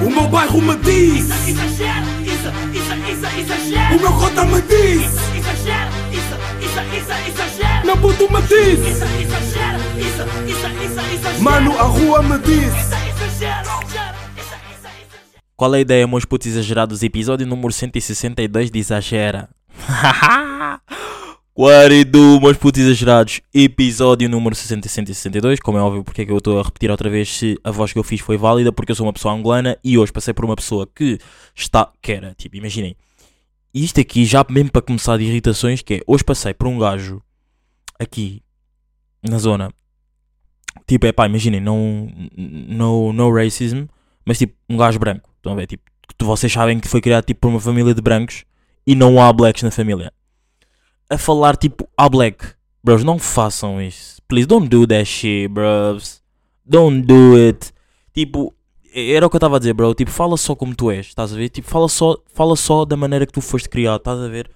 [0.00, 3.96] O meu bairro me diz Exagero, isso, isso, isso, exagero.
[3.96, 5.02] O meu cota me diz
[5.36, 7.86] Exagero, isso, isso, isso, exagero.
[7.86, 11.42] Meu puto me diz Isso, exagero, isso, isso, isso, exagero.
[11.42, 13.88] Mano, a rua me diz Isso, isso, isso, exagero.
[15.56, 17.02] Qual é a ideia, meus putos exagerados?
[17.02, 19.48] Episódio número 162 de Exagera.
[21.60, 23.40] Quarido, meus putos exagerados.
[23.52, 25.58] Episódio número 162.
[25.58, 27.92] Como é óbvio, porque é que eu estou a repetir outra vez se a voz
[27.92, 30.44] que eu fiz foi válida, porque eu sou uma pessoa angolana e hoje passei por
[30.44, 31.18] uma pessoa que
[31.56, 31.90] está.
[32.00, 32.96] que era, tipo, imaginem.
[33.74, 37.20] Isto aqui, já mesmo para começar de irritações, que é hoje passei por um gajo
[37.98, 38.40] aqui
[39.20, 39.72] na zona.
[40.86, 42.08] Tipo, é pá, imaginem, não.
[42.36, 43.86] No, no racism,
[44.24, 45.28] mas tipo, um gajo branco.
[45.38, 45.66] Estão a ver?
[45.66, 45.82] Tipo,
[46.20, 48.44] vocês sabem que foi criado tipo por uma família de brancos
[48.86, 50.12] e não há blacks na família.
[51.10, 52.44] A falar tipo, há black.
[52.82, 54.20] Bros, não façam isso.
[54.28, 56.22] Please don't do that shit, bros.
[56.64, 57.72] Don't do it.
[58.12, 58.54] Tipo,
[58.94, 59.94] era o que eu estava a dizer, bro.
[59.94, 61.48] Tipo, fala só como tu és, estás a ver?
[61.48, 64.50] Tipo, fala só, fala só da maneira que tu foste criado, estás a ver?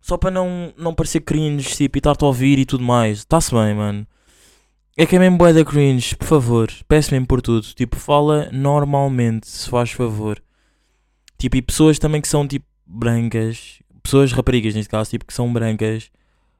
[0.00, 3.18] Só para não, não parecer cringe, tipo, e estar-te a ouvir e tudo mais.
[3.18, 4.06] Está-se bem, mano.
[4.96, 6.70] É que é mesmo bué da cringe, por favor.
[6.88, 7.66] Peço mesmo por tudo.
[7.74, 10.42] Tipo, fala normalmente, se faz favor.
[11.38, 13.80] Tipo, e pessoas também que são, tipo, brancas.
[14.10, 16.10] Pessoas raparigas, neste caso, tipo, que são brancas.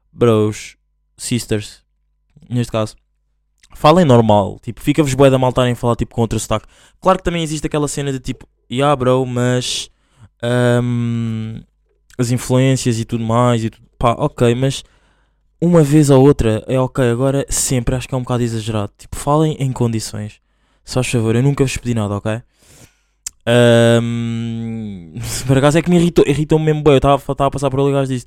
[0.09, 0.77] Bros,
[1.17, 1.83] sisters,
[2.49, 2.95] neste caso.
[3.75, 4.57] Falem normal.
[4.61, 6.65] Tipo, fica-vos bué da mal estarem falar, tipo, com outro sotaque.
[7.01, 9.89] Claro que também existe aquela cena de, tipo, yeah, bro, mas...
[10.41, 11.59] ahm,
[12.17, 13.85] as influências e tudo mais e tudo.
[13.99, 14.81] Pá, ok, mas
[15.59, 18.93] uma vez ou outra é ok, agora sempre acho que é um bocado exagerado.
[18.97, 20.39] Tipo, falem em condições.
[20.85, 22.41] Se faz favor, eu nunca vos pedi nada, ok?
[23.45, 24.80] Ahm,
[25.47, 26.93] por acaso é que me irritou, irritou-me mesmo bem.
[26.93, 28.25] Eu estava a passar por ali e o gajo disse: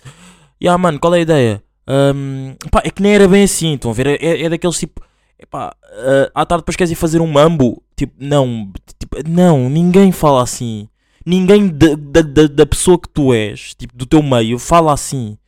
[0.61, 1.63] Ya mano, qual é a ideia?
[1.87, 4.07] Ahm, pá, é que nem era bem assim, estão a ver?
[4.23, 5.03] É, é, daqueles tipo,
[5.39, 7.83] epá, ah, à tarde depois queres ir fazer um mambo?
[7.97, 10.89] Tipo, não, tipo, não, ninguém fala assim.
[11.27, 15.39] Ninguém da, da, da, pessoa que tu és, tipo, do teu meio, fala assim.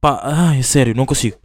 [0.00, 1.36] Pá, ai, é sério, não consigo.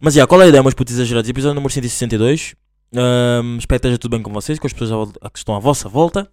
[0.00, 1.30] Mas já, qual é a ideia, meus putos exagerados?
[1.30, 2.54] Episódio número 162.
[2.94, 5.88] Ahm, espero que esteja tudo bem com vocês, com as pessoas que estão à vossa
[5.88, 6.30] volta.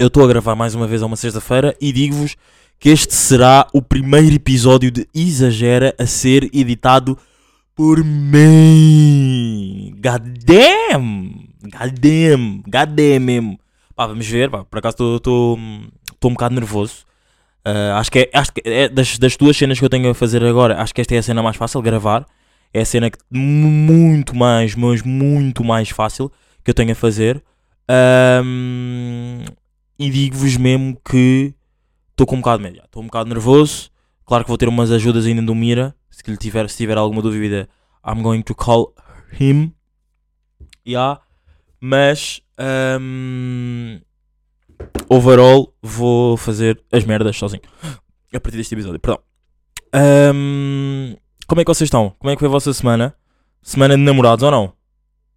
[0.00, 2.34] Eu estou a gravar mais uma vez a uma sexta-feira e digo-vos
[2.78, 7.18] que este será o primeiro episódio de Exagera a ser editado
[7.76, 9.94] por mim.
[9.96, 11.50] God damn!
[11.64, 12.62] God damn!
[12.62, 13.60] God damn mesmo.
[13.94, 15.90] Pá, vamos ver, pá, por acaso estou um
[16.32, 17.04] bocado nervoso.
[17.62, 20.14] Ah, acho que, é, acho que é das, das duas cenas que eu tenho a
[20.14, 22.24] fazer agora, acho que esta é a cena mais fácil, gravar.
[22.72, 26.32] É a cena que, muito mais, mas muito mais fácil
[26.64, 27.44] que eu tenho a fazer.
[27.86, 29.44] Ahm,
[30.00, 31.54] e digo-vos mesmo que
[32.12, 32.82] estou com um bocado de medo.
[32.82, 33.90] Estou um bocado nervoso.
[34.24, 35.94] Claro que vou ter umas ajudas ainda do Mira.
[36.10, 37.68] Se ele tiver, se tiver alguma dúvida,
[38.02, 38.94] I'm going to call
[39.38, 39.74] him.
[40.88, 41.20] Yeah.
[41.78, 44.00] Mas ahm,
[45.06, 47.62] overall vou fazer as merdas sozinho.
[48.32, 49.20] A partir deste episódio, perdão.
[49.92, 51.14] Ahm,
[51.46, 52.16] como é que vocês estão?
[52.18, 53.14] Como é que foi a vossa semana?
[53.60, 54.72] Semana de namorados ou não?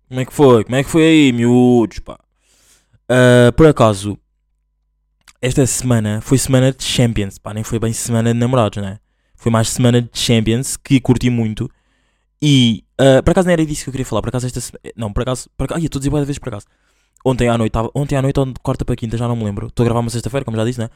[0.08, 0.64] Como é que foi?
[0.64, 2.18] Como é que foi aí, miúdos, pá?
[3.10, 4.18] Ah, por acaso,
[5.44, 8.98] esta semana foi semana de Champions, pá, nem foi bem semana de namorados, né?
[9.36, 11.70] Foi mais semana de Champions, que curti muito.
[12.42, 14.82] E, ah, por acaso não era disso que eu queria falar, por acaso esta semana...
[14.96, 15.50] Não, por acaso...
[15.58, 16.66] Por acaso ai, eu estou a dizer de vezes por acaso.
[17.26, 19.44] Ontem à noite, tava, ontem à noite ou de quarta para quinta, já não me
[19.44, 19.68] lembro.
[19.68, 20.90] Estou a gravar uma sexta-feira, como já disse, né?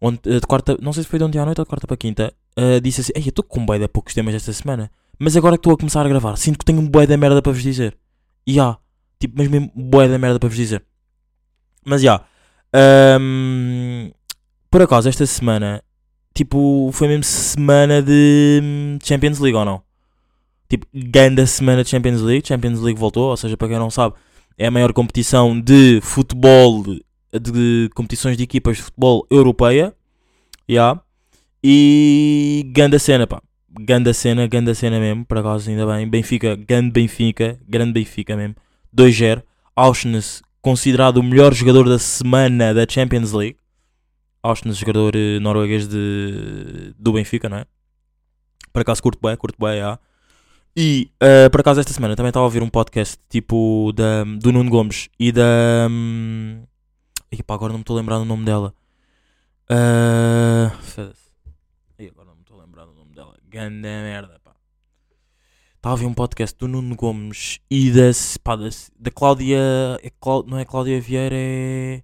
[0.00, 1.86] Ontem, eh, de quarta, não sei se foi de ontem à noite ou de quarta
[1.88, 2.32] para quinta.
[2.56, 4.92] ah, disse assim: Ei, eu estou com bué de poucos temas esta semana.
[5.18, 7.42] Mas agora que estou a começar a gravar, sinto que tenho um bué da merda
[7.42, 7.98] para vos dizer.
[8.46, 8.76] E há,
[9.18, 10.84] tipo, mas mesmo bué da merda para vos dizer.
[11.84, 12.24] Mas já,
[12.72, 14.10] ahm,
[14.70, 15.82] por acaso, esta semana,
[16.34, 19.82] tipo, foi mesmo semana de hum, Champions League ou não?
[20.68, 22.46] Tipo, ganda semana de Champions League.
[22.46, 24.14] Champions League voltou, ou seja, para quem não sabe,
[24.58, 26.84] é a maior competição de futebol,
[27.32, 29.94] de competições de equipas de futebol europeia.
[30.68, 31.00] Yeah.
[31.64, 33.40] E ganda cena, pá.
[33.80, 36.06] Ganda cena, ganda cena mesmo, por acaso ainda bem.
[36.08, 38.56] Benfica, grande Benfica, grande Benfica mesmo.
[38.94, 39.42] 2-0.
[39.74, 43.56] Auschwitz, considerado o melhor jogador da semana da Champions League.
[44.42, 47.66] Auschwitz, jogador eh, norueguês de, do Benfica, não é?
[48.72, 49.98] Por acaso curto bem, curto bem, já.
[50.76, 54.52] E eh, por acaso esta semana também estava a ouvir um podcast tipo da, do
[54.52, 55.88] Nuno Gomes e da.
[57.32, 58.72] Ih, pá, agora não me estou a lembrar do nome dela.
[59.68, 61.28] Ah, foda-se.
[61.98, 63.34] Ih, agora não me estou a lembrar do nome dela.
[63.50, 64.37] Ganda merda,
[65.88, 65.92] pá.
[65.92, 68.10] Ouvir um podcast do Nuno Gomes e da,
[68.42, 68.68] pá, da,
[68.98, 69.58] da Cláudia.
[70.02, 72.02] É Clá- não é Cláudia Vieira, é.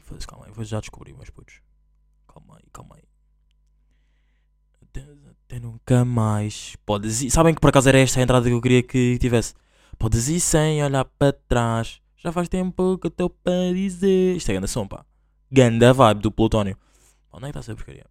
[0.00, 1.60] Foda-se, calma aí, vou já descobrir, meus putos.
[2.26, 3.04] Calma aí, calma aí.
[4.82, 5.06] Até,
[5.46, 6.76] até nunca mais.
[6.84, 7.30] Podes ir.
[7.30, 9.54] Sabem que por acaso era esta a entrada que eu queria que tivesse.
[9.98, 12.00] podes ir sem olhar para trás.
[12.16, 14.36] Já faz tempo que eu estou para dizer.
[14.36, 15.04] Isto é ganda som, pá.
[15.50, 16.76] Ganda vibe do Plutónio.
[17.32, 18.04] Onde é que está essa porcaria?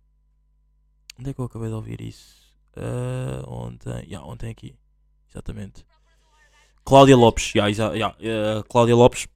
[1.20, 2.36] Onde é que eu acabei de ouvir isso?
[2.78, 4.06] Ah, ontem.
[4.08, 4.74] Yeah, ontem aqui.
[5.30, 5.86] Exatamente.
[6.86, 7.54] Cláudia Lopes.
[7.54, 9.28] Yeah, exa- yeah, eh, Cláudia Lopes.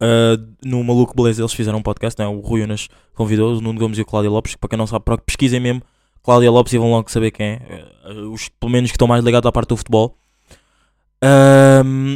[0.00, 2.26] ah, no Maluco Beleza eles fizeram um podcast, né?
[2.28, 4.54] o Rui Unas convidou o Nuno Gomes e o Cláudia Lopes.
[4.56, 5.82] Para quem não sabe, pesquisem mesmo
[6.22, 7.60] Cláudia Lopes e vão logo saber quem é.
[8.04, 10.16] Eh, Os, pelo menos que estão mais ligados à parte do futebol.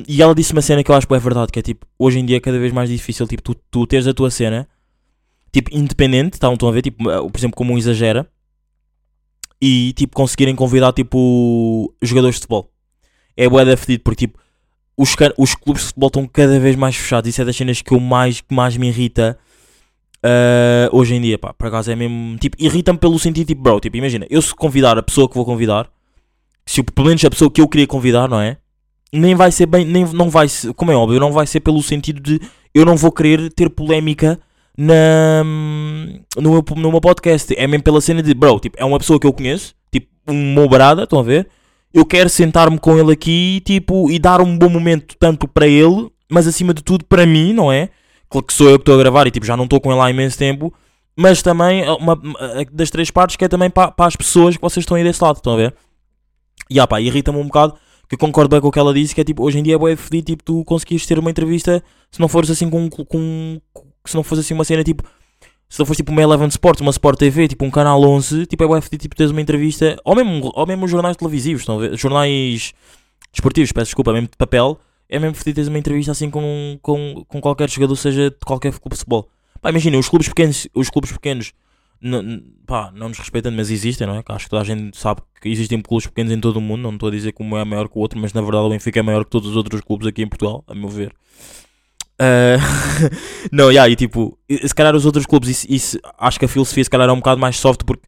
[0.07, 2.19] E ela disse uma cena que eu acho que é verdade, que é tipo, hoje
[2.19, 4.69] em dia é cada vez mais difícil, tipo, tu, tu teres a tua cena,
[5.53, 8.27] tipo, independente, tá, estão a ver, tipo, por exemplo, como um exagera,
[9.65, 12.71] e, tipo, conseguirem convidar, tipo, jogadores de futebol.
[13.37, 14.39] É bué da fedido, porque, tipo,
[14.97, 17.93] os, os clubes de futebol estão cada vez mais fechados, isso é das cenas que,
[17.93, 19.39] eu mais, que mais me irrita
[20.23, 23.81] ah, hoje em dia, pá, por acaso é mesmo, tipo, irrita-me pelo sentido, tipo, bro,
[23.81, 25.89] tipo, imagina, eu se convidar a pessoa que vou convidar,
[26.67, 28.59] se pelo menos a pessoa que eu queria convidar, não é?
[29.15, 31.83] nem vai ser bem, nem, não vai ser, como é óbvio, não vai ser pelo
[31.83, 32.41] sentido de
[32.75, 34.39] eu não vou querer ter polémica
[34.77, 37.55] na, no, meu, no meu podcast.
[37.57, 40.55] É mesmo pela cena de, bro, tipo, é uma pessoa que eu conheço, tipo, um
[40.55, 41.49] meu barada, estão a ver?
[41.93, 46.11] Eu quero sentar-me com ele aqui, tipo, e dar um bom momento tanto para ele,
[46.31, 47.89] mas acima de tudo para mim, não é?
[48.29, 50.01] Claro que sou eu que estou a gravar e tipo, já não estou com ele
[50.01, 50.75] há imenso tempo,
[51.17, 54.57] mas também é uma, uma- das três partes que é também para, para as pessoas
[54.57, 55.75] que vocês estão aí desse lado, estão a ver?
[56.69, 57.75] E ah, pá, irrita-me um bocado
[58.09, 59.79] que concordo bem com o que ela disse, que é tipo, hoje em dia é
[59.79, 61.81] bué fedido, tipo, tu conseguires ter uma entrevista,
[62.11, 63.61] se não fores assim com, com
[64.05, 65.03] se não fosse assim uma cena, tipo,
[65.69, 68.63] se não fosse tipo uma Eleven Sports, uma Sport TV, tipo um canal 11, tipo,
[68.63, 72.73] é bué fedido, tipo, teres uma entrevista, ou mesmo, ou mesmo jornais televisivos, estão jornais
[73.33, 74.79] esportivos, peço desculpa, mesmo de papel,
[75.09, 78.73] é mesmo fedido teres uma entrevista assim com, com, com qualquer jogador, seja de qualquer
[78.73, 79.29] clube de futebol.
[79.61, 81.53] Pá, imagina, os clubes pequenos, os clubes pequenos,
[82.03, 84.23] n- n- pá, não nos respeitando, mas existem, não é?
[84.23, 86.83] Que Acho que toda a gente sabe que existem clubes pequenos em todo o mundo.
[86.83, 88.69] Não estou a dizer que um é maior que o outro, mas na verdade o
[88.69, 91.15] Benfica é maior que todos os outros clubes aqui em Portugal, a meu ver.
[92.25, 92.57] Ah,
[93.53, 96.83] não, yeah, e tipo, se calhar os outros clubes, isso, isso- acho que a filosofia
[96.85, 98.03] se calhar é um bocado mais soft porque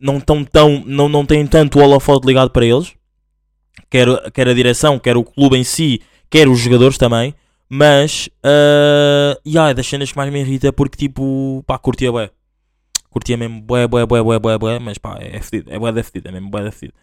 [0.00, 2.92] não, tão, tão, não, não têm tanto o holofote ligado para eles,
[3.88, 7.34] quer, quer a direção, quer o clube em si, quer os jogadores também.
[7.68, 12.30] Mas, uh, yeah, é das cenas que mais me irrita porque, tipo, pá, curtia bué.
[13.08, 16.02] Curtia mesmo bué, bué, bué, bué, bué, bué, mas pá, é fedido, é bué da
[16.02, 16.94] fedido, é mesmo bué da fedido.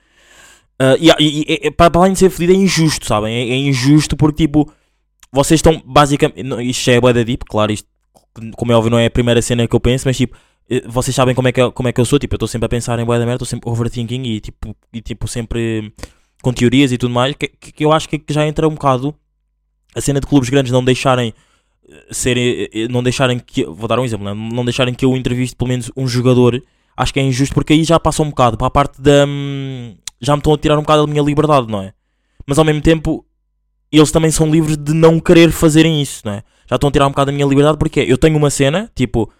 [0.81, 3.33] Uh, yeah, e, e, e, para além de ser fedido, é injusto, sabem?
[3.33, 4.71] É, é injusto porque, tipo,
[5.31, 6.42] vocês estão basicamente.
[6.70, 7.88] Isto é bué deep, claro, isto,
[8.56, 10.36] como é óbvio, não é a primeira cena que eu penso, mas, tipo,
[10.70, 12.48] eh, vocês sabem como é que, eu- como é que eu sou, tipo, eu estou
[12.48, 15.94] sempre a pensar em bué da merda, estou sempre overthinking e, tipo, e, tipo, sempre
[16.42, 19.14] com teorias e tudo mais, que, que, que eu acho que já entra um bocado
[19.96, 21.34] a cena de clubes grandes não deixarem
[21.90, 24.34] eh, serem, eh, não deixarem que, vou dar um exemplo, né?
[24.54, 26.62] não deixarem que eu entreviste pelo menos um jogador,
[26.96, 29.96] acho que é injusto porque aí já passa um bocado para a parte da, hum,
[30.22, 31.94] já me estão a tirar um bocado da minha liberdade, não é?
[32.46, 33.26] Mas ao mesmo tempo,
[33.97, 36.44] eles também são livres de não querer fazerem isso, não é?
[36.69, 39.31] Já estão a tirar um bocado da minha liberdade porque eu tenho uma cena, tipo,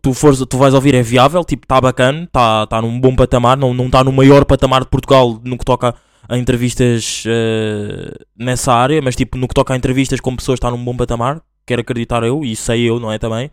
[0.00, 3.56] tu, fores, tu vais ouvir é viável, tipo, está bacana, está tá num bom patamar,
[3.56, 5.94] não está tá no maior patamar de Portugal no que toca
[6.28, 10.70] a entrevistas eh, nessa área, mas tipo, no que toca a entrevistas com pessoas está
[10.70, 13.50] num bom patamar, quero acreditar eu, e sei eu, não é também.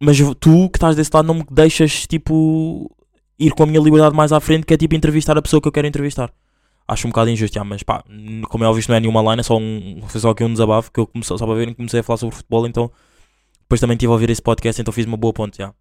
[0.00, 2.90] Mas tu que estás desse lado não me deixas tipo
[3.38, 5.68] ir com a minha liberdade mais à frente, que é tipo entrevistar a pessoa que
[5.68, 6.30] eu quero entrevistar.
[6.90, 8.02] Acho um bocado injusto, já, mas pá,
[8.48, 10.52] como é óbvio, isto não é nenhuma line, é só um, foi só aqui um
[10.52, 12.90] desabafo que eu comecei, só para verem comecei a falar sobre futebol, então
[13.60, 15.72] depois também estive a ouvir esse podcast, então fiz uma boa ponte, já.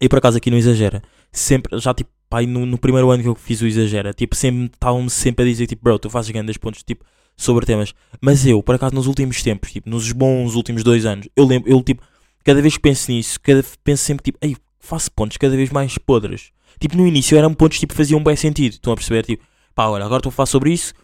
[0.00, 3.28] E por acaso aqui no Exagera, sempre, já tipo, pá, no, no primeiro ano que
[3.28, 6.56] eu fiz o Exagera, tipo, sempre, estavam-me sempre a dizer, tipo, bro, tu fazes grandes
[6.56, 7.04] pontos, tipo,
[7.36, 7.94] sobre temas.
[8.20, 11.70] Mas eu, por acaso, nos últimos tempos, tipo, nos bons últimos dois anos, eu lembro,
[11.70, 12.02] eu, tipo,
[12.44, 15.96] cada vez que penso nisso, cada, penso sempre, tipo, ei, faço pontos cada vez mais
[15.96, 16.50] podres.
[16.80, 19.24] Tipo, no início eram pontos, tipo, faziam bem sentido, estão a perceber?
[19.24, 19.44] Tipo,
[19.74, 20.94] pá, olha, agora estou a falar sobre isso,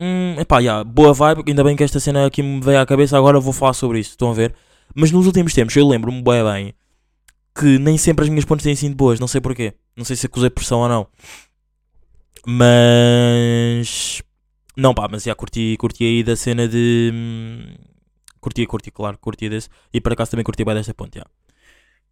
[0.00, 3.16] hum, epá, já, boa vibe, ainda bem que esta cena aqui me veio à cabeça,
[3.16, 4.54] agora vou falar sobre isso, estão a ver?
[4.94, 6.74] Mas nos últimos tempos, eu lembro-me bem bem
[7.54, 9.74] que nem sempre as minhas pontes têm sido boas, não sei porquê.
[9.96, 11.06] Não sei se acusei pressão ou não.
[12.46, 14.22] Mas.
[14.76, 17.10] Não, pá, mas já curti, curti aí da cena de.
[17.14, 17.74] hum,
[18.40, 19.68] Curti, curti, claro, curti desse.
[19.92, 21.24] E por acaso também curti bem desta ponte, já.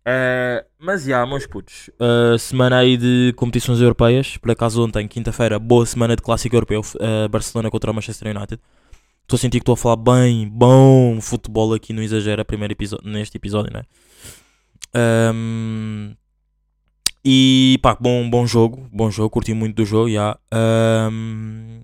[0.05, 1.89] Eh, mas já, meus putos.
[2.01, 4.37] eh, semana aí de competições europeias.
[4.37, 6.83] Por acaso ontem, quinta-feira, boa semana de clássico europeu.
[7.01, 8.61] eh, Barcelona contra o Manchester United.
[9.23, 13.09] Estou a sentir que estou a falar bem, bom futebol aqui no Exagero, primeiro episódio,
[13.09, 13.83] neste episódio, né?
[14.95, 16.15] Ahm,
[17.25, 20.37] e pá, bom, bom jogo, bom jogo, curti muito do jogo, já.
[20.51, 21.83] Ahm,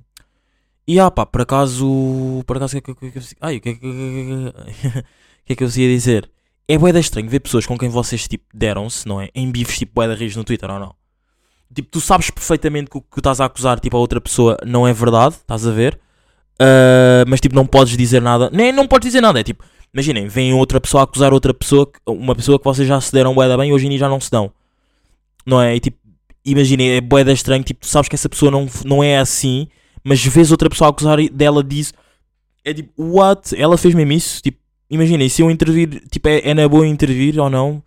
[0.86, 3.06] e já, pá, por acaso, por acaso, o que é que
[5.52, 6.30] é que eu- ia dizer?
[6.68, 9.30] É bué da estranho ver pessoas com quem vocês, tipo, deram-se, não é?
[9.34, 10.94] Em bifes, tipo, bué da rios no Twitter, ou não?
[11.74, 14.86] Tipo, tu sabes perfeitamente que o que estás a acusar, tipo, a outra pessoa não
[14.86, 15.98] é verdade, estás a ver?
[16.58, 18.50] Ah, mas tipo, não podes dizer nada.
[18.52, 19.40] Nem não podes dizer nada.
[19.40, 23.00] É tipo, imaginem, vem outra pessoa a acusar outra pessoa, uma pessoa que vocês já
[23.00, 24.52] se deram bué da bem e hoje em dia já não se dão.
[25.46, 25.76] Não é?
[25.76, 25.98] E tipo,
[26.44, 27.62] imaginem, é bué da estranho.
[27.62, 29.68] Tipo, tu sabes que essa pessoa não, não é assim,
[30.04, 31.92] mas vês outra pessoa a acusar dela disso.
[32.64, 33.58] É tipo, what?
[33.58, 34.42] Ela fez mesmo isso?
[34.42, 34.58] Tipo,
[34.90, 37.82] imaginem, se eu intervir, tipo, é, é na boa intervir ou não?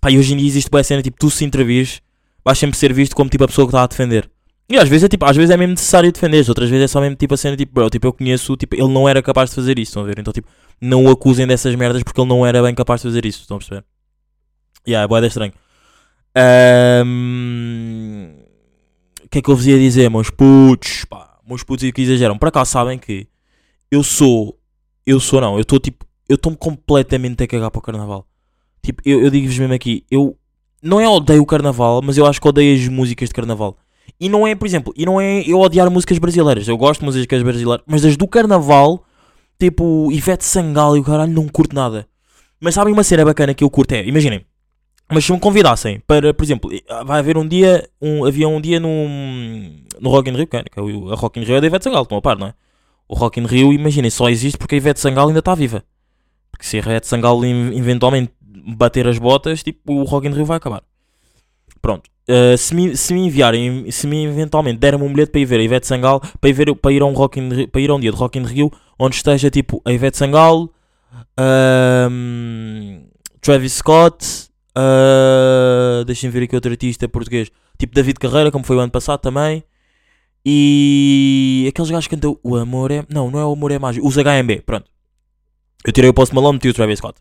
[0.00, 2.00] Pá, e hoje em dia existe boa cena, tipo, tu se intervires,
[2.44, 4.30] vais sempre ser visto como tipo a pessoa que está a defender.
[4.68, 7.00] E às vezes é tipo, às vezes é mesmo necessário defender, outras vezes é só
[7.00, 9.56] mesmo tipo a cena tipo, bro, tipo, eu conheço, tipo, ele não era capaz de
[9.56, 10.18] fazer isso, estão a ver?
[10.18, 10.48] Então, tipo,
[10.80, 13.56] não o acusem dessas merdas porque ele não era bem capaz de fazer isso, estão
[13.56, 13.84] a perceber?
[14.86, 15.52] E yeah, é boeda estranho.
[16.34, 18.34] Ahm,
[19.24, 21.04] O que é que eu vos ia dizer, meus putos?
[21.04, 22.38] Pá, meus putos que exageram.
[22.38, 23.26] Por acaso sabem que
[23.90, 24.58] eu sou,
[25.04, 28.26] eu sou não, eu estou tipo, eu estou-me completamente a cagar para o carnaval.
[28.82, 30.36] Tipo, eu, eu digo-vos mesmo aqui, eu
[30.82, 33.76] não é odeio o carnaval, mas eu acho que odeio as músicas de carnaval.
[34.20, 36.68] E não é, por exemplo, e não é eu odiar músicas brasileiras.
[36.68, 39.04] Eu gosto de músicas brasileiras, mas as do carnaval,
[39.58, 42.06] tipo Ivete Sangalo e o caralho, não curto nada.
[42.60, 44.46] Mas sabem uma cena bacana que eu curto é, imaginem,
[45.12, 46.70] mas se me convidassem para, por exemplo,
[47.04, 50.60] vai haver um dia, um, havia um dia num, no Rock in Rio, que é,
[50.60, 52.54] é a Rock in Rio é da Ivete Sangalo, estão a par, não é?
[53.08, 55.84] O Rock in Rio, imaginem, só existe porque a Ivete Sangalo ainda está viva.
[56.56, 60.56] Porque se a Ivete Sangalo eventualmente bater as botas, tipo, o Rock in Rio vai
[60.56, 60.82] acabar.
[61.82, 62.08] Pronto.
[62.28, 65.60] Uh, se, me, se me enviarem, se me eventualmente derem um bilhete para ir ver
[65.60, 67.94] a Ivete Sangalo, para ir, ver, para ir, a, um Rock in para ir a
[67.94, 70.72] um dia de Rock in Rio, onde esteja tipo a Ivete Sangalo,
[71.36, 73.04] ahm,
[73.40, 77.48] Travis Scott, uh, deixem ver aqui outro artista português,
[77.78, 79.62] tipo David Carreira, como foi o ano passado também,
[80.44, 83.04] e aqueles gajos que cantam O Amor é.
[83.08, 84.95] Não, não é O Amor é Mágico, os HMB, pronto.
[85.84, 87.20] Eu tirei o Post Malone, meti o Travis Scott.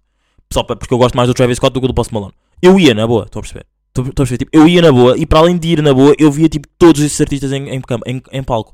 [0.51, 2.33] Só porque eu gosto mais do Travis Scott do que do Post Malone.
[2.61, 3.65] Eu ia na boa, estão a perceber?
[3.89, 4.45] Estou estou a perceber?
[4.45, 6.67] Tipo, eu ia na boa e para além de ir na boa, eu via tipo
[6.77, 8.73] todos esses artistas em, em, em, em palco.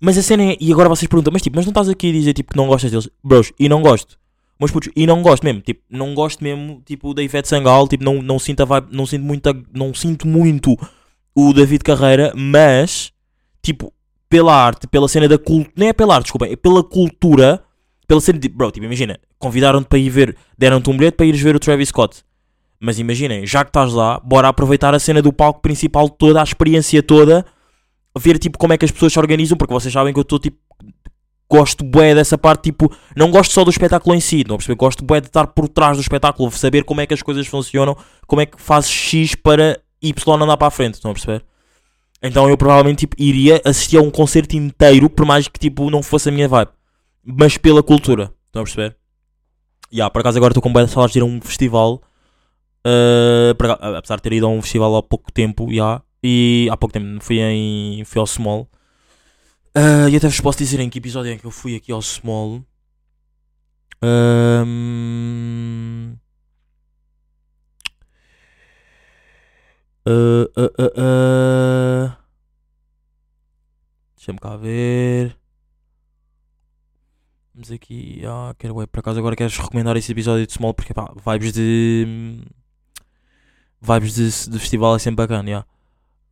[0.00, 0.56] Mas a cena é.
[0.60, 2.66] E agora vocês perguntam, mas tipo, mas não estás aqui a dizer tipo que não
[2.66, 3.08] gostas deles?
[3.22, 4.18] Bros, e não gosto.
[4.58, 5.60] Mas putos, e não gosto mesmo.
[5.60, 7.88] Tipo, não gosto mesmo tipo da Ivete Sangalo.
[7.88, 10.76] Tipo, não, não sinto a vibe, não sinto muito, não sinto muito
[11.34, 13.12] o David Carreira, mas
[13.62, 13.92] tipo,
[14.28, 15.72] pela arte, pela cena da cultura.
[15.76, 17.63] Nem é pela arte, desculpem, é pela cultura.
[18.06, 18.48] Pela cena de.
[18.48, 21.88] Bro, tipo, imagina, convidaram-te para ir ver, deram-te um bilhete para ires ver o Travis
[21.88, 22.22] Scott.
[22.80, 26.44] Mas imaginem, já que estás lá, bora aproveitar a cena do palco principal toda, a
[26.44, 27.44] experiência toda,
[28.18, 30.38] ver tipo como é que as pessoas se organizam, porque vocês sabem que eu estou
[30.38, 30.58] tipo.
[31.50, 34.76] Gosto bué dessa parte, tipo, não gosto só do espetáculo em si, não perceber?
[34.76, 37.96] Gosto bué de estar por trás do espetáculo, saber como é que as coisas funcionam,
[38.26, 41.44] como é que fazes X para Y andar para a frente, estão a perceber?
[42.22, 46.02] Então eu provavelmente tipo, iria assistir a um concerto inteiro, por mais que tipo, não
[46.02, 46.70] fosse a minha vibe,
[47.24, 48.96] mas pela cultura, estão a perceber?
[49.90, 52.00] E yeah, por acaso agora estou com de saudades de ir a um festival,
[52.86, 53.56] Uh,
[53.96, 57.18] apesar de ter ido a um festival há pouco tempo, já, e há pouco tempo
[57.24, 58.68] fui, em, fui ao Small.
[59.76, 62.02] Uh, e até vos posso dizer em que episódio é que eu fui aqui ao
[62.02, 62.62] Small.
[64.02, 66.16] Um,
[70.06, 72.12] uh, uh, uh, uh.
[74.16, 75.36] Deixa-me cá ver.
[77.54, 78.20] Vamos aqui.
[78.26, 78.88] Ah, quero web.
[78.90, 82.04] Por acaso agora queres recomendar esse episódio de Small porque pá, vibes de.
[82.06, 82.42] Hum,
[83.80, 85.66] vibes de, de festival é sempre bacana, yeah.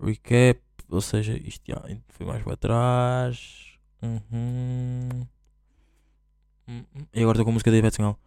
[0.01, 0.61] Recap,
[0.91, 3.77] ou seja, isto já yeah, foi mais para trás.
[4.03, 5.29] Uhum.
[6.69, 8.19] Hum, hum, e agora estou com a música da Ivete Singal.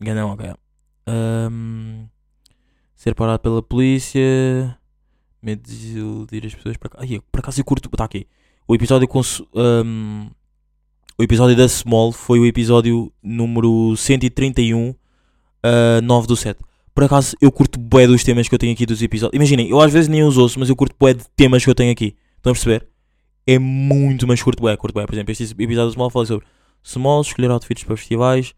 [0.00, 0.54] ganhou ok.
[1.06, 2.06] Um,
[2.94, 4.78] ser parado pela polícia.
[5.42, 6.98] Medo de iludir as pessoas para cá.
[7.00, 7.88] Ai, por acaso eu curto.
[7.92, 8.28] Está aqui.
[8.66, 9.20] O episódio com.
[9.54, 10.30] Um,
[11.18, 14.96] o episódio da Small foi o episódio número 131, uh,
[16.02, 16.60] 9 do 7.
[16.94, 19.34] Por acaso eu curto bué dos temas que eu tenho aqui dos episódios.
[19.34, 21.74] Imaginem, eu às vezes nem os ouço, mas eu curto bué de temas que eu
[21.74, 22.16] tenho aqui.
[22.36, 22.86] Estão a perceber?
[23.44, 25.06] É muito, mas curto bué, curto bué.
[25.06, 26.46] Por exemplo, este episódio do Small falei sobre
[26.84, 28.54] Small, escolher outfits para festivais,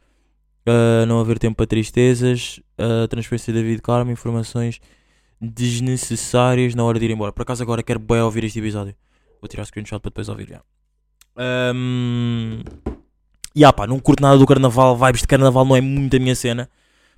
[0.69, 4.81] uh, não haver tempo para tristezas, uh, transferência da vida de karma, informações
[5.47, 7.33] desnecessárias na hora de ir embora.
[7.33, 8.95] Por acaso agora quero bué ouvir este episódio.
[9.41, 10.49] Vou tirar screenshot para depois ouvir.
[10.49, 10.61] Já.
[11.75, 12.61] Um,
[13.55, 14.97] e ah, pá, não curto nada do carnaval.
[14.97, 16.69] Vibes de carnaval não é muito a minha cena.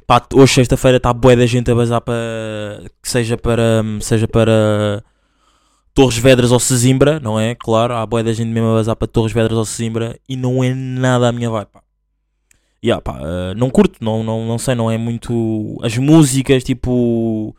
[0.06, 2.82] Pá, hoje, sexta-feira, está bué da gente a bazar para.
[3.02, 3.82] que seja para.
[4.00, 5.02] seja para.
[5.94, 7.54] Torres Vedras ou Sesimbra, não é?
[7.54, 10.62] Claro, há bué da gente mesmo a bazar para Torres Vedras ou Sesimbra e não
[10.62, 11.82] é nada a minha vibe, pá.
[12.82, 15.78] E ah, pá, uh, não curto, não, não, não sei, não é muito.
[15.82, 17.56] As músicas, tipo.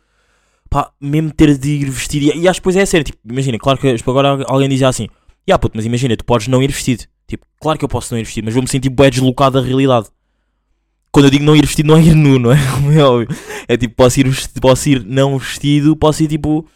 [0.70, 2.26] Pá, mesmo ter de ir vestido.
[2.26, 4.88] E, e acho que depois é sério, tipo, imagina, claro que tipo, agora alguém dizia
[4.88, 5.08] assim:
[5.48, 7.04] Ya puto, mas imagina, tu podes não ir vestido.
[7.26, 10.08] Tipo, claro que eu posso não ir vestido, mas vou-me sentir bué deslocado da realidade.
[11.10, 12.56] Quando eu digo não ir vestido, não é ir nu, não é?
[12.74, 13.28] Como é óbvio.
[13.66, 16.66] É tipo, posso ir, vestido, posso ir não vestido, posso ir tipo.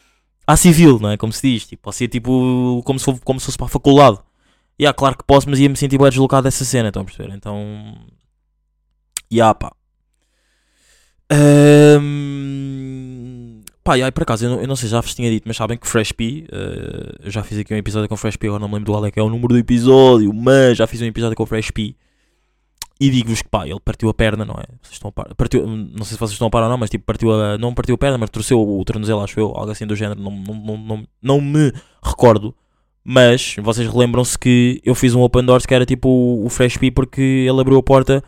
[0.46, 1.16] à civil, não é?
[1.16, 3.70] Como se diz, tipo, posso ir tipo, como se, for- como se fosse para a
[3.70, 4.18] faculdade.
[4.78, 7.32] E yeah, claro que posso, mas ia-me sentir bem deslocado dessa cena, estão a perceber?
[7.34, 7.94] Então,
[9.30, 9.72] yeah, pá.
[11.30, 12.31] Ahm,
[13.82, 15.56] pá, e aí por acaso, eu não, eu não sei, já vos tinha dito, mas
[15.56, 18.60] sabem que Fresh P, eh, eu já fiz aqui um episódio com Fresh P, agora
[18.60, 21.00] não me lembro do qual é que é o número do episódio, mas já fiz
[21.02, 21.94] um episódio com Fresh P.
[23.00, 24.64] E digo-vos que pá, ele partiu a perna, não é?
[24.80, 27.04] Vocês estão par, partiu, não sei se vocês estão a par ou não, mas tipo,
[27.04, 29.96] partiu a, não partiu a perna, mas torceu o tornozelo, acho eu, algo assim do
[29.96, 31.72] género, não, não, não, não, não me
[32.02, 32.54] recordo.
[33.04, 36.92] Mas vocês relembram-se que eu fiz um open doors que era tipo o Fresh P
[36.92, 38.22] porque ele abriu a porta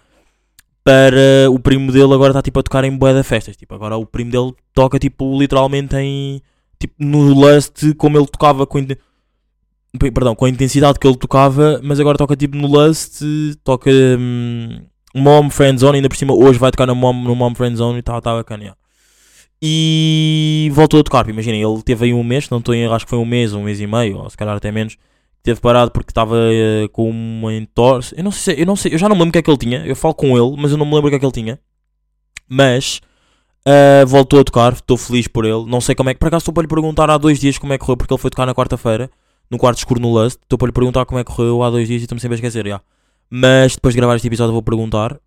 [0.85, 3.57] para o primo dele agora está tipo a tocar em de festas.
[3.57, 6.41] Tipo, agora o primo dele toca tipo literalmente em
[6.79, 8.87] tipo no Lust como ele tocava com
[9.99, 13.23] perdão, com a intensidade que ele tocava, mas agora toca tipo no Lust,
[13.63, 14.83] toca hum,
[15.15, 17.97] Mom Friend Zone, ainda por cima hoje vai tocar no Mom, no Mom Friend Zone
[17.97, 18.63] e está tá bacana.
[18.63, 18.79] yeah.
[19.63, 23.11] E voltou a tocar, imaginem, ele teve aí um mês, não estou em acho que
[23.11, 24.99] foi um mês, um mês e meio, ou se calhar até menos.
[25.45, 28.15] Teve parado porque estava eh, com uma entorse.
[28.19, 29.43] Eu não sei, se- eu não sei, eu já não me lembro o que é
[29.43, 29.87] que ele tinha.
[29.87, 31.61] Eu falo com ele, mas eu não me lembro o que é que ele tinha.
[32.49, 33.01] Mas
[33.67, 35.65] ah, voltou a tocar, estou feliz por ele.
[35.67, 37.73] Não sei como é que, por acaso estou para lhe perguntar há dois dias como
[37.73, 39.11] é que correu, porque ele foi tocar na quarta-feira,
[39.51, 40.39] no quarto escuro no Lust.
[40.43, 42.39] Estou para lhe perguntar como é que correu há dois dias e estou-me sempre a
[42.39, 42.81] esquecer, já.
[43.31, 45.19] Mas depois de gravar este episódio vou perguntar.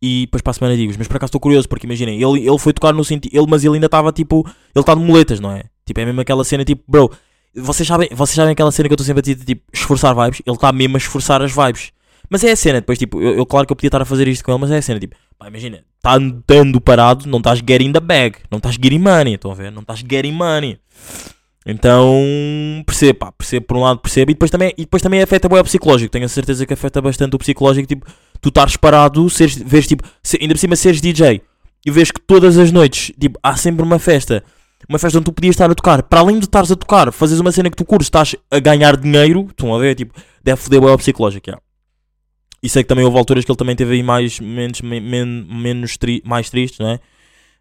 [0.00, 2.58] E depois para a semana digo Mas por acaso estou curioso, porque imaginem, ele, ele
[2.58, 3.36] foi tocar no sentido.
[3.36, 4.46] Ele, mas ele ainda estava tipo.
[4.74, 5.64] Ele está de muletas, não é?
[5.84, 7.10] Tipo, é mesmo aquela cena tipo, bro.
[7.54, 10.42] Vocês sabem, vocês sabem aquela cena que eu estou sempre a dizer, tipo, esforçar vibes?
[10.46, 11.90] Ele está mesmo a esforçar as vibes.
[12.30, 14.28] Mas é a cena, depois, tipo, eu, eu claro que eu podia estar a fazer
[14.28, 17.58] isto com ele, mas é a cena, tipo, pá, imagina, está andando parado, não estás
[17.66, 19.72] getting the bag, não estás getting money, estão a ver?
[19.72, 20.78] Não estás getting money.
[21.66, 22.22] Então,
[22.86, 25.58] percebo, pá, percebo, por um lado percebo, e depois também, e depois também afeta bem
[25.58, 28.06] o psicológico, tenho a certeza que afeta bastante o psicológico, tipo,
[28.40, 31.42] tu estares parado, seres, vês, tipo, se- ainda por cima seres DJ,
[31.84, 34.42] e vês que todas as noites, tipo, há sempre uma festa,
[34.88, 37.38] uma festa onde tu podias estar a tocar, para além de estares a tocar, fazes
[37.38, 40.82] uma cena que tu curtes, estás a ganhar dinheiro, estão a ver, tipo, deve foder
[40.82, 41.58] ao psicológico, já.
[42.62, 45.46] E sei que também houve alturas que ele também teve aí mais, menos, men- men-
[45.48, 47.00] menos tri, mais tristes, não é?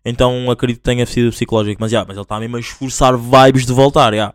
[0.06, 3.66] Então acredito que tenha sido psicológico, mas já, mas ele está mesmo a esforçar vibes
[3.66, 4.34] de voltar, já.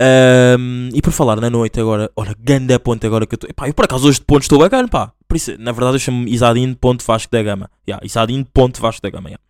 [0.00, 3.50] Ahm, e por falar na noite agora, olha, ganda ponto agora que eu estou.
[3.54, 5.12] Pá, eu por acaso hoje de pontos estou bacana, pá.
[5.28, 7.70] Por isso, na verdade eu chamo-me Isadine ponto Vasco da Gama.
[7.86, 9.43] Yeah, Isadine ponto Vasco da Gama, yeah.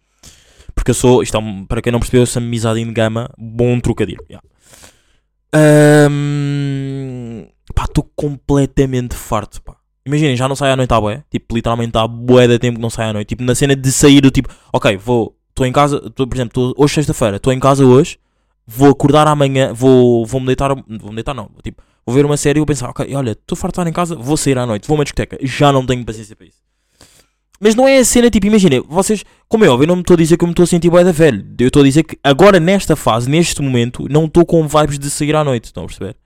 [0.75, 3.79] Porque eu sou, isto é um- para quem não percebeu, eu chamo-me Isadine Gama, bom
[3.81, 4.43] trocadilho, yeah.
[6.15, 9.77] Ahm, pá, estou completamente farto, pá.
[10.07, 11.23] Imaginem, já não saio à noite à bué.
[11.31, 13.29] Tipo, literalmente há bué de tempo que não saio à noite.
[13.29, 16.53] Tipo, na cena de sair do tipo, ok, vou, estou em casa, tô, por exemplo,
[16.75, 18.19] tô, hoje sexta-feira, estou em casa hoje,
[18.67, 22.37] vou acordar amanhã, vou, vou me deitar, vou me deitar não, tipo, vou ver uma
[22.37, 24.67] série e vou pensar, ok, olha, estou farto de estar em casa, vou sair à
[24.67, 26.59] noite, vou a uma discoteca, já não tenho paciência para isso.
[27.61, 30.15] Mas não é a cena, tipo, imagina, vocês, como é óbvio, eu não me estou
[30.15, 31.45] a dizer que eu me estou a sentir bué da velho.
[31.59, 35.09] Eu estou a dizer que agora, nesta fase, neste momento, não estou com vibes de
[35.09, 36.17] sair à noite, estão a perceber?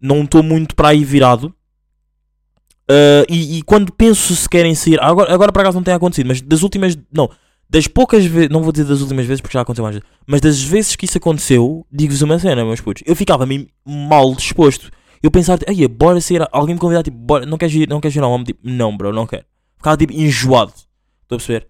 [0.00, 1.54] Não estou muito para aí virado.
[2.90, 6.26] Ah, e, e quando penso se querem sair, agora, agora por acaso não tem acontecido,
[6.26, 7.30] mas das últimas, não,
[7.68, 10.40] das poucas vezes, não vou dizer das últimas vezes porque já aconteceu mais vezes, mas
[10.40, 14.90] das vezes que isso aconteceu, digo-vos uma cena, meus putos, eu ficava mesmo mal disposto.
[15.22, 18.16] Eu pensava, aí, bora sair, alguém me convidar, tipo, bora, não queres ir, não queres
[18.16, 19.44] ir homem, tipo, não, bro, não quero.
[19.80, 20.74] Ficava tipo enjoado,
[21.22, 21.66] estou a perceber?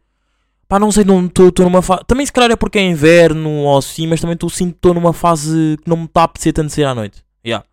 [0.67, 3.79] Pá, não sei, não estou numa fase, também se calhar é porque é inverno ou
[3.79, 6.73] assim, mas também estou sinto estou numa fase que não me está a apetecer tanto
[6.73, 7.25] sair à noite.
[7.47, 7.65] Yeah.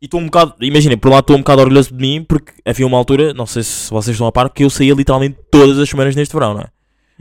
[0.00, 2.86] E estou um bocado, imaginem, por lado estou um bocado orgulhoso de mim, porque havia
[2.86, 5.88] uma altura, não sei se vocês estão a par, que eu saía literalmente todas as
[5.88, 6.68] semanas neste verão, não é?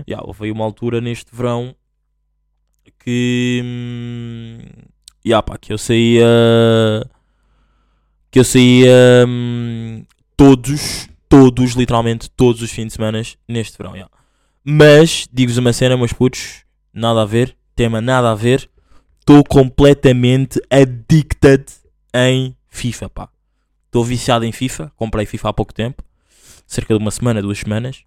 [0.05, 1.73] Já, houve uma altura neste verão
[2.99, 3.61] que.
[3.63, 4.59] Hum,
[5.25, 6.25] já, pá, que eu saía.
[8.31, 9.25] Que eu saía.
[9.27, 10.03] hum,
[10.35, 13.19] todos, todos, literalmente todos os fins de semana
[13.49, 14.07] neste verão, já.
[14.63, 18.69] Mas, digo-vos uma cena, meus putos, nada a ver, tema nada a ver.
[19.19, 21.65] Estou completamente addicted
[22.13, 23.29] em FIFA, pá.
[23.87, 26.03] Estou viciado em FIFA, comprei FIFA há pouco tempo,
[26.67, 28.03] cerca de uma semana, duas semanas.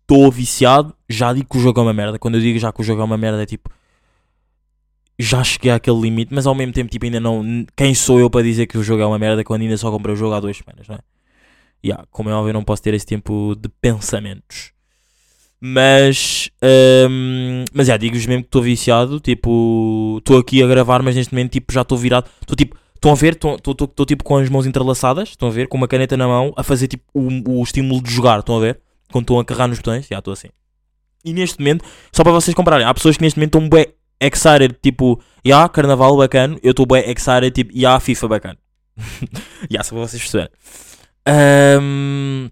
[0.00, 2.18] Estou viciado, já digo que o jogo é uma merda.
[2.18, 3.68] Quando eu digo já que o jogo é uma merda, é tipo.
[5.18, 7.66] Já cheguei àquele limite, mas ao mesmo tempo, tipo, ainda não.
[7.76, 10.14] Quem sou eu para dizer que o jogo é uma merda quando ainda só comprei
[10.14, 11.00] o jogo há duas semanas, não é?
[11.84, 14.72] Yeah, como é óbvio, não posso ter esse tempo de pensamentos.
[15.60, 16.50] Mas,
[17.10, 19.20] hum, mas já digo-vos mesmo que estou viciado.
[19.20, 22.28] Tipo, estou aqui a gravar, mas neste momento tipo, já estou virado.
[22.40, 23.34] Estou tipo, estão a ver?
[23.34, 25.30] Estou tipo com as mãos entrelaçadas.
[25.30, 25.68] Estão a ver?
[25.68, 28.40] Com uma caneta na mão a fazer tipo o, o estímulo de jogar.
[28.40, 28.80] Estão a ver?
[29.12, 30.06] Quando estão a carregar nos botões.
[30.06, 30.48] Já estou assim.
[31.22, 33.88] E neste momento, só para vocês compararem, há pessoas que neste momento estão bué
[34.18, 34.76] excited.
[34.82, 36.58] Tipo, já, carnaval bacana.
[36.62, 37.50] Eu estou bué excited.
[37.50, 38.58] Tipo, já, FIFA bacana.
[39.70, 40.50] Já, só para vocês perceberem.
[41.28, 42.48] Hum,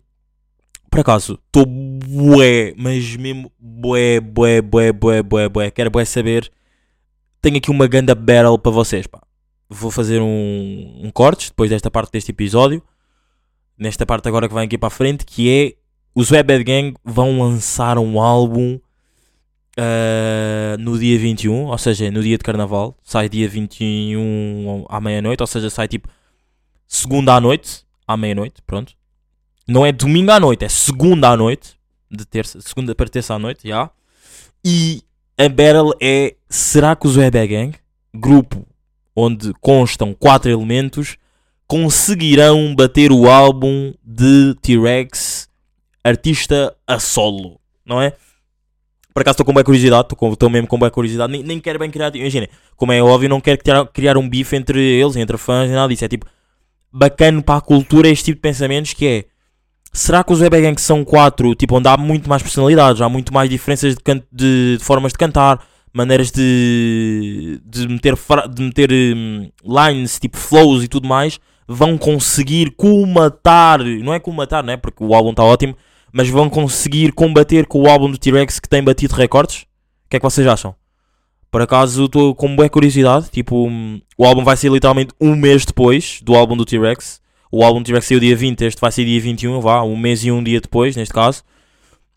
[0.91, 5.71] por acaso, estou bué, mas mesmo bué, bué, bué, bué, bué, bué.
[5.71, 6.51] Quero bué saber
[7.41, 9.21] tenho aqui uma ganda battle para vocês, pá.
[9.69, 12.83] Vou fazer um, um corte depois desta parte deste episódio.
[13.79, 15.75] Nesta parte agora que vai aqui para a frente, que é
[16.15, 18.79] os Web Bad Gang vão lançar um álbum
[19.77, 22.97] ah, no dia 21, ou seja, no dia de carnaval.
[23.05, 26.09] Sai dia 21 à meia-noite, ou seja, sai tipo
[26.87, 28.94] segunda à noite, à meia-noite, pronto.
[29.68, 31.79] Não é domingo à noite, é segunda à noite,
[32.11, 33.90] de terça, segunda para terça à noite, já.
[34.64, 35.03] E
[35.37, 37.77] a battle é: será que os Web Gang,
[38.14, 38.66] grupo
[39.14, 41.18] onde constam quatro elementos,
[41.66, 45.49] conseguirão bater o álbum de T-Rex,
[46.03, 48.14] artista a solo, não é?
[49.12, 51.90] Por acaso estou com boa curiosidade, estou mesmo com boa curiosidade, nem, nem quero bem
[51.90, 55.68] criar, imaginem, como é óbvio, não quero criar, criar um bife entre eles, entre fãs,
[55.68, 56.25] nada disso, é tipo,
[56.99, 59.25] bacana para a cultura este tipo de pensamentos que é,
[59.93, 63.33] será que os Web Gang são quatro, tipo, onde há muito mais personalidades, há muito
[63.33, 65.61] mais diferenças de, can- de- de formas de cantar,
[65.93, 68.15] maneiras de, de meter,
[68.53, 74.65] de meter hum, lines, tipo flows e tudo mais, vão conseguir colmatar, não é colmatar,
[74.65, 74.77] não é?
[74.77, 75.77] Porque o álbum está ótimo,
[76.13, 79.63] mas vão conseguir combater com o álbum do T-Rex que tem batido recordes.
[80.07, 80.75] O que é que vocês acham?
[81.51, 83.71] Por acaso estou com boa curiosidade, tipo,
[84.19, 87.21] o álbum vai ser literalmente um mês depois do álbum do T-Rex.
[87.51, 90.23] O álbum do T-Rex saiu dia 20, este vai ser dia 21, vá, um mês
[90.25, 91.43] e um dia depois, neste caso.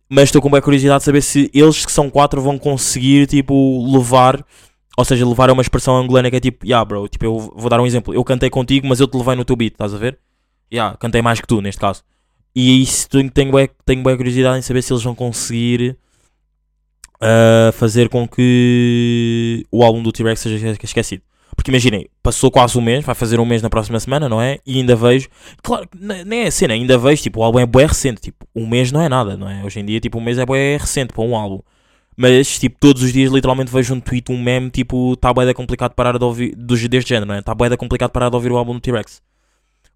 [0.10, 3.90] Mas estou com boa curiosidade de saber se eles que são quatro vão conseguir, tipo,
[3.90, 4.46] levar,
[4.98, 7.70] ou seja, levar a uma expressão angolana que é tipo, yeah, bro, tipo, eu vou
[7.70, 8.14] dar um exemplo.
[8.14, 10.20] Eu cantei contigo, mas eu te levei no teu beat, estás a ver?
[10.72, 12.04] Yeah, cantei mais que tu, neste caso.
[12.54, 15.98] E isso tenho, tenho, tenho boa curiosidade em saber se eles vão conseguir
[17.22, 21.22] ah, fazer com que o álbum do T-Rex seja esquecido.
[21.56, 24.58] Porque imaginem, passou quase um mês, vai fazer um mês na próxima semana, não é?
[24.66, 25.28] E ainda vejo,
[25.62, 25.88] claro,
[26.26, 28.92] nem é a cena, ainda vejo, tipo, o álbum é bué recente, tipo, um mês
[28.92, 29.64] não é nada, não é?
[29.64, 31.60] Hoje em dia, tipo, um mês é bué recente para um álbum.
[32.18, 35.54] Mas, tipo, todos os dias, literalmente, vejo um tweet, um meme, tipo, tá bué da
[35.54, 37.42] complicado parar de ouvir, dos, deste género, não é?
[37.42, 39.22] Tá bué da complicado parar de ouvir o álbum do T-Rex.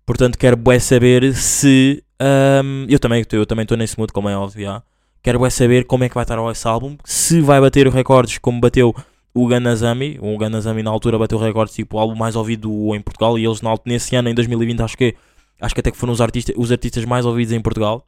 [0.06, 4.38] Portanto, quero bué saber se, ahm, eu também eu também estou nesse mood, como é
[4.38, 4.84] óbvio, já.
[5.26, 8.62] Quero bué saber como é que vai estar esse álbum, se vai bater recordes como
[8.62, 8.96] bateu
[9.34, 13.40] o Ganazami, o Ganazami na altura bateu recordes, tipo, o álbum mais ouvido em Portugal,
[13.40, 15.16] e eles na, nesse ano, em 2020, acho que,
[15.60, 18.08] acho que até que foram os artistas, os artistas mais ouvidos em Portugal.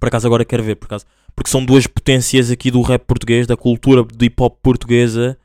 [0.00, 3.46] Por acaso agora quero ver, por acaso, porque são duas potências aqui do rap português,
[3.46, 5.38] da cultura do hip hop portuguesa,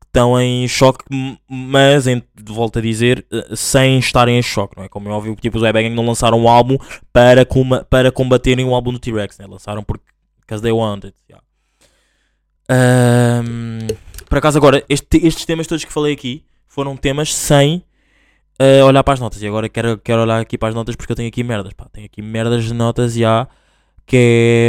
[0.00, 1.04] que estão em choque,
[1.46, 4.88] mas, em, volto a dizer, eh, sem estarem em choque, não é?
[4.88, 6.78] Como é óbvio tipo, os Web Gang não lançaram um álbum
[7.12, 7.46] para,
[7.90, 9.46] para combaterem o álbum do T-Rex, né?
[9.46, 10.13] lançaram porque
[10.46, 11.14] because they wanted.
[11.28, 11.42] yeah.
[12.68, 13.86] Ahm,
[14.28, 17.84] por acaso agora, este- estes temas todos que falei aqui foram temas sem
[18.58, 19.42] eh, olhar para as notas.
[19.42, 21.72] E agora quero, quero olhar aqui para as notas porque eu tenho aqui merdas.
[21.72, 21.88] Pá.
[21.92, 23.48] Tenho aqui merdas de notas já
[24.06, 24.16] que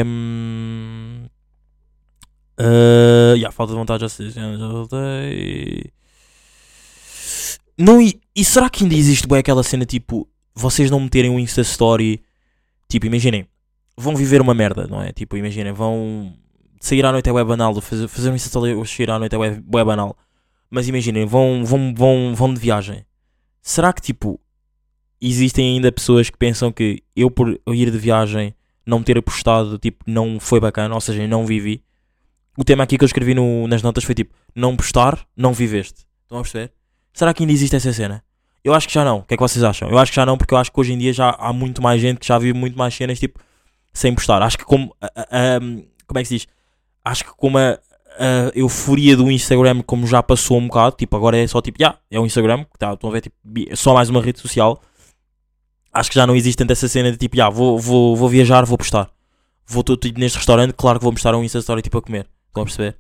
[0.02, 0.04] é.
[0.06, 1.26] hum,
[2.58, 5.92] eh, já, falta de vontade, já sei, já, voltei.
[7.78, 11.40] Não, e, e será que ainda existe bem aquela cena tipo vocês não meterem um
[11.40, 12.24] Insta Story?
[12.88, 13.48] Tipo, imaginem,
[13.98, 15.12] vão viver uma merda, não é?
[15.12, 16.34] Tipo, imaginem, vão
[16.80, 19.38] sair à noite é web banal, fazer, fazer um Insta ou sair à noite é
[19.38, 20.18] web, web banal.
[20.70, 23.06] Mas imaginem, vão, vão, vão, vão de viagem.
[23.62, 24.40] Será que tipo
[25.22, 28.54] existem ainda pessoas que pensam que eu por ir de viagem
[28.86, 31.82] não ter apostado, tipo, não foi bacana, ou seja, não vivi?
[32.58, 36.06] O tema aqui que eu escrevi no- nas notas foi tipo, não postar, não viveste.
[36.24, 36.72] Estão a perceber?
[37.14, 38.24] Será que ainda existe essa cena?
[38.64, 39.20] Eu acho que já não.
[39.20, 39.90] O que é que vocês acham?
[39.90, 41.82] Eu acho que já não, porque eu acho que hoje em dia já há muito
[41.82, 43.40] mais gente que já vive muito mais cenas, tipo,
[43.96, 44.44] sem postar.
[44.44, 44.96] Acho que como.
[45.02, 45.60] a- a- a-
[46.06, 46.48] como é que se diz?
[47.04, 47.80] Acho que como a,
[48.54, 52.20] euforia do Instagram, como já passou um bocado, tipo, agora é só tipo, já, é
[52.20, 53.36] o Instagram, que tá, estão a ver, tipo,
[53.76, 54.80] só mais uma rede social.
[55.94, 58.66] Acho que já não existe tanto essa cena de tipo, já, vou, vou, vou viajar,
[58.66, 59.10] vou postar.
[59.68, 62.28] Vou tô, tipo, neste restaurante, claro que vou mostrar um Insta Story tipo a comer.
[62.48, 62.98] Estão a perceber?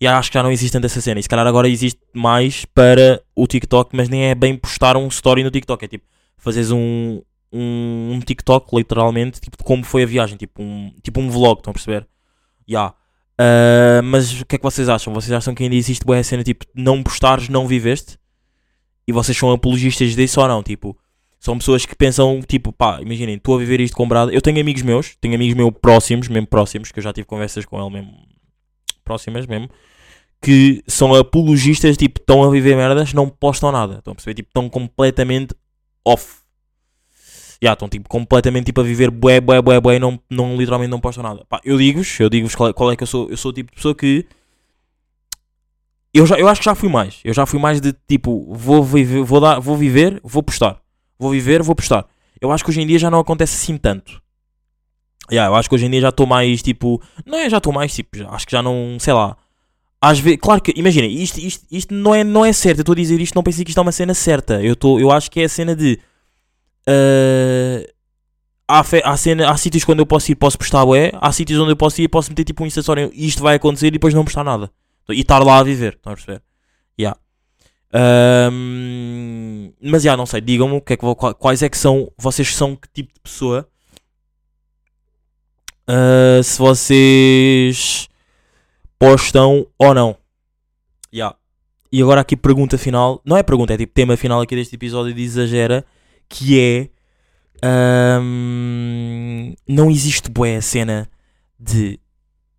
[0.00, 1.20] E acho que já não existe tanto essa cena.
[1.20, 5.06] E se calhar agora existe mais para o TikTok, mas nem é bem postar um
[5.08, 5.84] story no TikTok.
[5.84, 6.04] É tipo,
[6.38, 7.20] fazeres um,
[7.52, 10.36] um, um TikTok, literalmente, tipo, de como foi a viagem.
[10.36, 12.06] Tipo um, tipo um vlog, estão a perceber?
[12.68, 12.94] Ya.
[13.40, 15.14] Ah, mas o que é que vocês acham?
[15.14, 18.18] Vocês acham que ainda existe boa cena, tipo, não postares, não viveste?
[19.08, 20.62] E vocês são apologistas disso ou não?
[20.62, 20.96] Tipo,
[21.38, 24.30] são pessoas que pensam, tipo, pá, imaginem, estou a viver isto com brada.
[24.30, 27.64] Eu tenho amigos meus, tenho amigos meus próximos, mesmo próximos, que eu já tive conversas
[27.64, 28.12] com ele mesmo,
[29.02, 29.70] próximas mesmo,
[30.42, 33.98] que são apologistas, tipo, estão a viver merdas, não postam nada.
[33.98, 34.34] Estão a perceber?
[34.34, 35.54] Tipo, estão completamente
[36.04, 36.39] off.
[37.62, 40.90] Já, estão tipo, completamente tipo, a viver bué, bué, bué, bué e não, não, literalmente
[40.90, 41.44] não postam nada.
[41.48, 43.28] Pá, eu digo-vos, eu digo-vos qual, é- qual é que eu sou.
[43.28, 44.26] Eu sou o tipo de pessoa que.
[46.12, 47.20] Eu, já, eu acho que já fui mais.
[47.24, 50.80] Eu já fui mais de tipo, vou viver, vou, dar, vou viver, vou postar.
[51.18, 52.06] Vou viver, vou postar.
[52.40, 54.20] Eu acho que hoje em dia já não acontece assim tanto.
[55.30, 57.00] Yeah, eu acho que hoje em dia já estou mais tipo.
[57.24, 58.16] Não é já estou mais tipo.
[58.18, 58.96] já- acho que já não.
[58.98, 59.36] Sei lá.
[60.00, 62.78] às vezes, claro que, imaginem, isto, isto, isto não, é, não é certo.
[62.78, 64.60] Eu estou a dizer isto, não pensei que isto é uma cena certa.
[64.62, 66.00] Eu, tô, eu acho que é a cena de.
[66.86, 67.86] Ah,
[68.68, 71.12] há, fe- há, cena, há sítios quando eu posso ir, posso postar bué.
[71.20, 73.10] Há sítios onde eu posso ir, posso meter tipo um acessório.
[73.14, 74.70] Isto vai acontecer e depois não postar nada.
[75.08, 75.94] E estar lá a viver.
[75.94, 76.42] Estão a perceber?
[76.98, 77.18] Yeah.
[79.82, 80.40] Mas já, não sei.
[80.40, 81.04] Digam-me que é que,
[81.38, 82.12] quais é que são.
[82.16, 83.68] Vocês são que tipo de pessoa?
[85.86, 88.08] Ah, se vocês
[88.98, 90.16] postam ou não.
[91.12, 91.36] Yeah.
[91.90, 93.20] E agora aqui pergunta final.
[93.24, 95.84] Não é pergunta, é tipo tema final aqui deste episódio de Exagera.
[96.30, 96.88] Que é.
[97.62, 101.10] ahm, não existe bué a cena
[101.58, 102.00] de.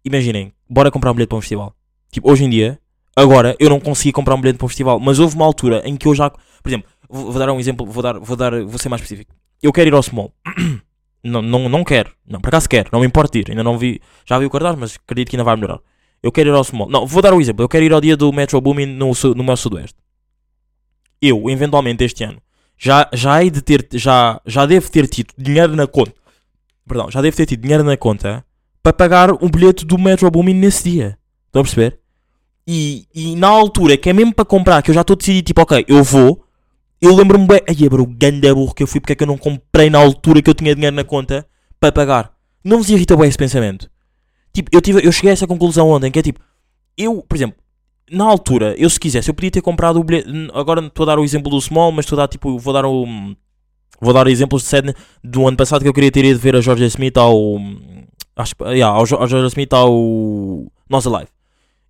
[0.05, 1.75] Imaginem, bora comprar um bilhete para um festival.
[2.11, 2.79] Tipo, hoje em dia,
[3.15, 5.95] agora eu não consegui comprar um bilhete para um festival, mas houve uma altura em
[5.95, 6.29] que eu já.
[6.29, 9.33] Por exemplo, vou, vou dar um exemplo, vou, dar, vou, dar, vou ser mais específico.
[9.63, 10.33] Eu quero ir ao Small.
[11.23, 12.11] não, não, não quero.
[12.27, 13.45] Não, por acaso quero, não me importa ir.
[13.49, 14.01] Ainda não vi.
[14.25, 15.79] Já vi o cartaz, mas acredito que ainda vai melhorar.
[16.21, 16.89] Eu quero ir ao Small.
[16.89, 17.63] Não, vou dar um exemplo.
[17.63, 19.97] Eu quero ir ao dia do Metro Booming no, no meu Sudoeste.
[21.21, 22.41] Eu, eventualmente, este ano,
[22.81, 23.87] já, já hei de ter.
[23.93, 26.13] Já, já devo ter tido dinheiro na conta.
[26.87, 28.43] Perdão, já devo ter tido dinheiro na conta
[28.81, 31.17] para pagar um bilhete do Metro Booming nesse dia.
[31.45, 31.99] Estão a perceber?
[32.67, 35.61] E, e na altura, que é mesmo para comprar, que eu já estou decidido, tipo,
[35.61, 36.43] ok, eu vou.
[36.99, 39.37] Eu lembro-me bem, ai, bro, ganda burro que eu fui, porque é que eu não
[39.37, 41.45] comprei na altura que eu tinha dinheiro na conta
[41.79, 42.33] para pagar?
[42.63, 43.89] Não vos irrita bem esse pensamento?
[44.53, 46.39] Tipo, eu, tive, eu cheguei a essa conclusão ontem, que é tipo,
[46.97, 47.60] eu, por exemplo,
[48.11, 50.29] na altura, eu se quisesse, eu podia ter comprado o bilhete.
[50.53, 52.85] Agora estou a dar o exemplo do Small, mas estou a dar tipo, vou dar
[52.85, 53.05] o.
[54.01, 56.61] Vou dar exemplos de Sydney do ano passado que eu queria ter ido ver a
[56.61, 57.57] Georgia Smith ao.
[58.35, 59.91] Acho, que- yeah, ao, ao Smith ao.
[60.89, 61.29] Nós Alive.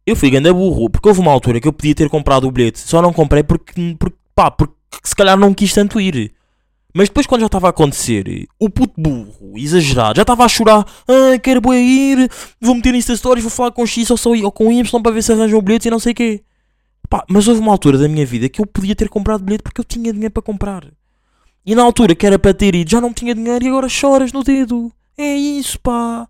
[0.05, 2.79] Eu fui ganda burro, porque houve uma altura que eu podia ter comprado o bilhete,
[2.79, 6.34] só não comprei porque, porque pá, porque se calhar não quis tanto ir.
[6.93, 10.86] Mas depois quando já estava a acontecer, o puto burro, exagerado, já estava a chorar,
[11.08, 14.51] ah, quero bué ir, vou meter Insta Stories, vou falar com X ou, só, ou
[14.51, 16.43] com Y para ver se arranjam bilhetes e não sei o quê.
[17.10, 19.82] Pá, mas houve uma altura da minha vida que eu podia ter comprado bilhete porque
[19.82, 20.86] eu tinha dinheiro para comprar.
[21.65, 24.32] E na altura que era para ter ido, já não tinha dinheiro e agora choras
[24.32, 24.91] no dedo.
[25.17, 26.27] É isso, pá.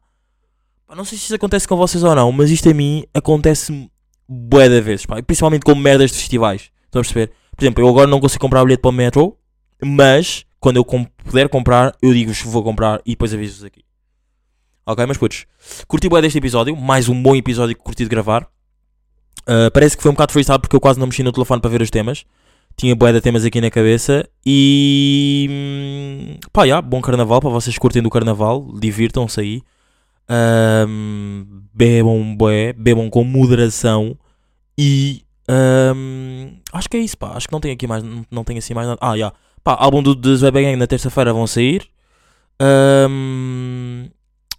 [0.87, 3.89] Pá, Não sei se isso acontece com vocês ou não, mas isto a mim acontece
[4.27, 5.21] bué de vezes, pá.
[5.21, 6.71] Principalmente com merdas de festivais.
[6.85, 7.31] Estão a perceber?
[7.55, 9.37] Por exemplo, eu agora não consigo comprar bilhete para o Metro,
[9.83, 13.83] mas quando eu puder comprar, eu digo-vos vou comprar e depois aviso-vos aqui.
[14.85, 15.45] Ok, mas putos,
[15.87, 18.47] curti bué deste episódio, mais um bom episódio que curti de gravar.
[19.41, 21.69] Uh, parece que foi um bocado freestyle porque eu quase não mexi no telefone para
[21.69, 22.25] ver os temas.
[22.77, 27.75] Tinha bué de temas aqui na cabeça e hum, pá, já, bom carnaval para vocês
[27.75, 29.61] que curtem do carnaval, divirtam-se aí.
[30.29, 31.43] Ahm,
[31.73, 34.15] bebam bué, bebam com moderação
[34.77, 37.31] e ahm, acho que é isso, pá.
[37.35, 38.99] Acho que não tem aqui mais, não, não tem assim mais nada.
[39.01, 41.87] Ah, já, pá, álbum do Zwebe Gang na terça-feira vão sair.
[42.59, 44.09] Ahm,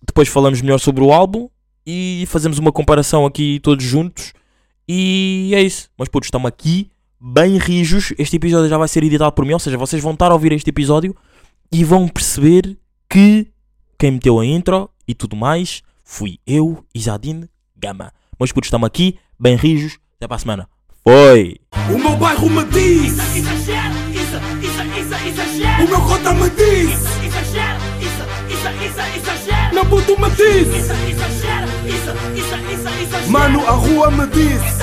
[0.06, 1.48] depois falamos melhor sobre o álbum
[1.86, 4.32] e fazemos uma comparação aqui todos juntos.
[4.88, 5.88] E é isso.
[5.96, 8.12] Mas putos, estamos aqui bem rijos.
[8.18, 10.52] Este episódio já vai ser editado por mim, ou seja, vocês vão estar a ouvir
[10.52, 11.14] este episódio
[11.70, 12.76] e vão perceber
[13.08, 13.46] que
[13.98, 18.12] quem meteu a intro e tudo mais fui eu, Isadine Gama.
[18.38, 19.98] Mas putos, estamos aqui bem rijos.
[20.16, 20.68] Até para a semana.
[21.04, 21.56] Foi!
[21.92, 23.16] O meu bairro me diz,
[24.86, 25.84] isso, isso, isso, exagero.
[25.84, 29.74] o meu cota me diz, Isso, exagero, isso, isso, isso, exagero.
[29.74, 33.30] meu puto me diz, Isso, exagero, isso, isso, isso, exagero.
[33.30, 34.62] mano, a rua me diz.
[34.62, 34.82] Isso,